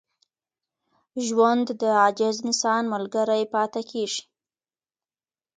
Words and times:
ژوند 1.25 1.67
د 1.81 1.83
عاجز 1.99 2.35
انسان 2.47 2.83
ملګری 2.93 3.43
پاتې 3.53 3.81
کېږي. 3.91 4.23